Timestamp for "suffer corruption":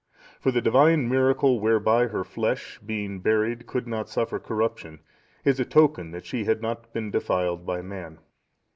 4.09-5.01